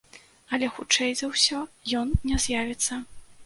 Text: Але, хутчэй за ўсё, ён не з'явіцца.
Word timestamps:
Але, 0.57 0.69
хутчэй 0.77 1.11
за 1.21 1.31
ўсё, 1.33 1.61
ён 2.03 2.17
не 2.31 2.43
з'явіцца. 2.47 3.03